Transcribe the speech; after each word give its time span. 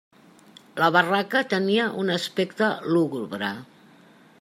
La 0.83 0.87
barraca 0.95 1.43
tenia 1.53 1.85
un 2.05 2.11
aspecte 2.17 2.75
lúgubre. 2.97 3.57